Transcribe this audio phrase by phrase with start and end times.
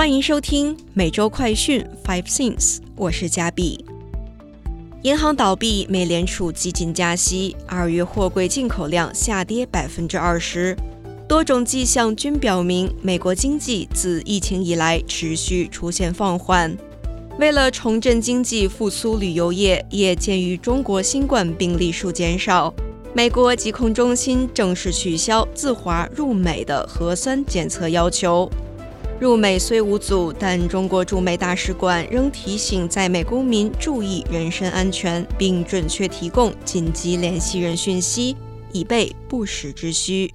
[0.00, 3.84] 欢迎收听每周快讯 Five Things，我是嘉碧。
[5.02, 10.74] 银行倒闭，美联储激进加息，二月货柜进口量下跌百分之二十，
[11.28, 16.74] 多种迹象均表明美国经济自疫情以来持续出现放缓。
[17.38, 22.72] 为了重振经济、复苏旅游业，也鉴于中国新冠病例数减少，
[23.12, 28.50] 美国疾控中心正式取消自华入美的核酸检测要求。
[29.20, 38.34] 入美虽无阻，但中国驻美大使馆仍提醒在美公民注意人身安全，并准确提供紧急联系人讯息，
[38.72, 40.32] 以备不时之需。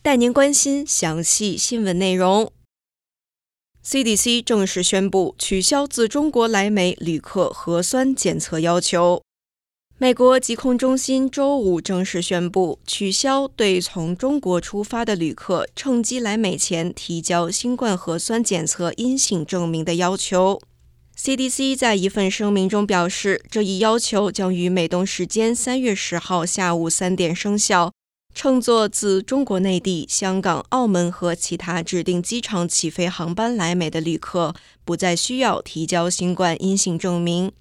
[0.00, 2.52] 带您关心详细新闻内容。
[3.84, 9.24] CDC 正式宣布取消自中国来美旅客核酸检测要求。
[10.02, 20.58] 美国疾控中心周五正式宣布取消对从中国出发的旅客乘机来美前提交新冠核酸检测阴性证明的要求。
[21.18, 27.92] CDC 在一份声明中表示，这一要求将于美东时间三月十号下午三点生效。
[28.34, 37.52] 乘坐自中国内地、香港、澳门和其他指定机场起飞航班来美的旅客，不再需要提交新冠阴性证明。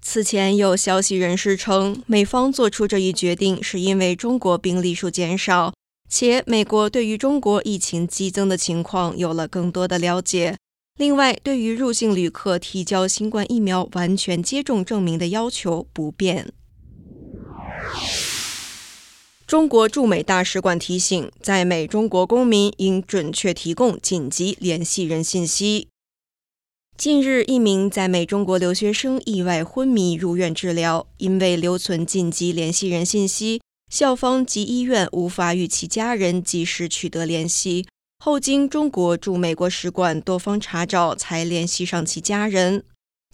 [0.00, 5.74] 此前有消息人士称，美方做出这一决定是因为中国病例数减少，
[6.08, 10.56] 且美国对于中国疫情激增的情况有了更多的了解。
[10.98, 16.52] 另外，对于入境旅客提交新冠疫苗完全接种证明的要求不变。
[19.46, 25.88] 中国驻美大使馆提醒，在美中国公民应准确提供紧急联系人信息。
[26.98, 37.86] 近日，一名在美中国留学生意外昏迷入院治疗，因为留存紧急联系人信息，校方及医院无法与其家人及时取得联系。
[38.18, 42.82] 后经中国驻美国使馆多方查找，才联系上其家人。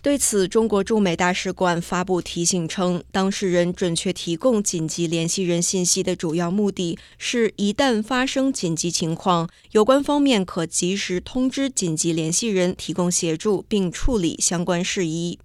[0.04, 15.38] 对此，中国驻美大使馆发布提醒称，当事人准确提供紧急联系人信息的主要目的是，一旦发生紧急情况，有关方面可及时通知紧急联系人提供协助，并处理相关事宜。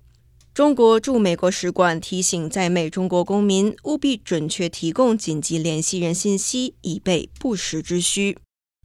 [0.53, 8.37] 中国驻美国使馆提醒在美中国公民务必准确提供紧急联系人信息，以备不时之需。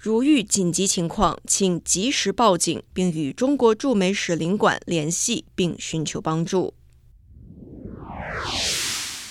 [0.04, 6.75] 如遇紧急情况，请及时报警，并与中国驻美使领馆联系，并寻求帮助。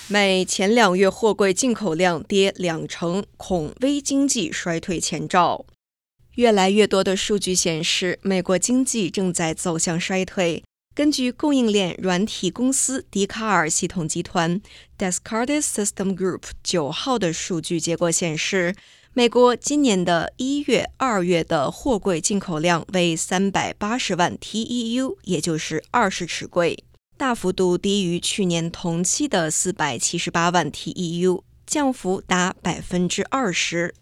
[0.08, 5.64] 美前两月货柜进口量跌两成，恐微经济衰退前兆。
[6.38, 10.64] 越来越多的数据显示，美国经济正在走向衰退。
[10.96, 14.60] 根据供应链软体公司迪卡尔系统集团
[14.98, 18.74] （Descartes System Group） 九号的数据结果显示。
[19.16, 26.84] 美国今年的一月、二月的货柜进口量为三百八十万 TEU，也就是二十尺柜，
[27.16, 33.94] 大幅度低于去年同期的四百七十八万 TEU，降幅达百分之二十。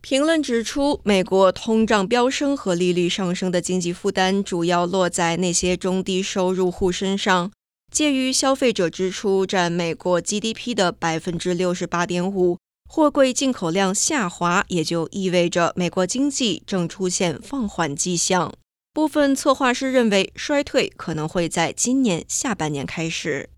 [0.00, 7.52] 评论指出，美国通胀飙升和利率上升的经济负担主要落在那些中低收入户身上，
[7.92, 12.58] 介于消费者支出占美国 GDP 的百分之六十八点五。
[12.90, 18.52] 货柜进口量下滑，也就意味着美国经济正出现放缓迹象。
[18.94, 23.50] 部分策划师认为，衰退可能会在今年下半年开始。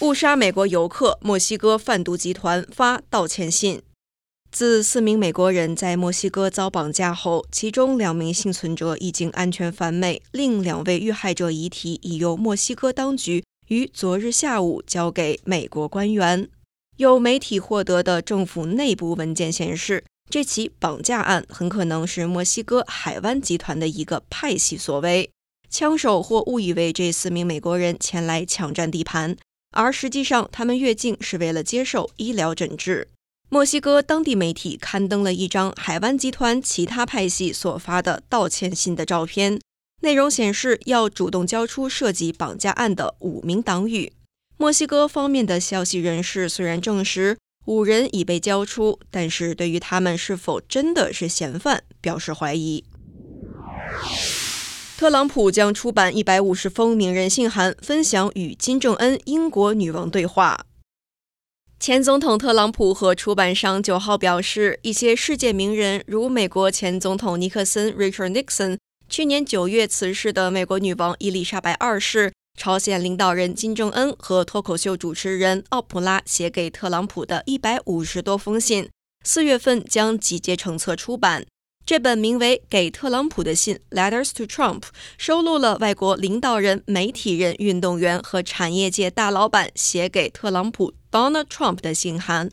[0.00, 3.82] 误杀美国游客，墨西哥贩毒集团发道歉信。
[4.50, 16.48] 自四名美国人在墨西哥遭绑架后，其中两名幸存者已经安全返美，另两位遇害者遗体已由墨西哥当局于昨日下午交给美国官员。
[16.96, 25.28] 有媒体获得的政府内部文件显示，这起绑架案很可能是墨西哥海湾集团的一个派系所为。
[25.68, 29.36] 枪手或误以为这四名美国人前来抢占地盘，
[29.72, 33.08] 而实际上他们越境是为了接受医疗诊治。
[33.48, 39.60] 墨西哥当地媒体刊登了一张海湾集团其他派系所发的道歉信的照片，
[40.02, 44.12] 内容显示要主动交出涉及绑架案的五名党羽。
[44.56, 47.36] 墨西哥方面的消息人士虽然证实
[47.66, 52.84] 五人已被交出，但是对于他们是否真的是嫌犯表示怀疑。
[54.96, 60.66] 特朗普将出版一百五十封名人信函，分享与金正恩英国女王对话。
[61.80, 68.78] 前总统特朗普和出版商九号表示，一些世界名人如美国前总统尼克森 （Richard Nixon）、
[69.08, 72.32] 去年九月辞世的美国女王伊丽莎白二世。
[72.56, 78.88] 朝鲜领导人金正恩和脱口秀主持人奥普拉写给特朗普的一百五十多封信，
[79.24, 81.44] 四月份将集结成册出版。
[81.84, 84.84] 这本名为《给特朗普的信》（Letters to Trump）
[85.18, 92.50] 收录了外国领导人、媒体人、运动员和产业界大老板写给特朗普 （Donald Trump） 的信函。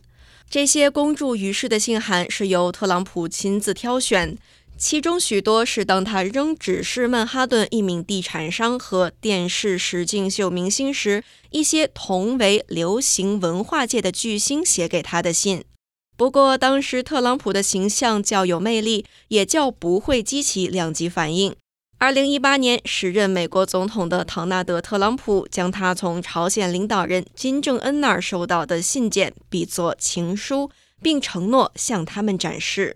[0.50, 4.38] 这些公诸于世的信函是由特朗普亲自挑选，
[4.82, 15.64] 其中许多是当他仍只是曼哈顿一名地产商和电视实境秀明星时，一些同为流行文化界的巨星写给他的信。
[16.18, 21.56] 不过，当时特朗普的形象较有魅力，也较不会激起两极反应。
[22.00, 30.72] 二零一八年，时任美国总统的唐纳德·特朗普将他从朝鲜领导人金正恩那儿收到的信件比作情书，
[31.04, 32.96] 并承诺向他们展示。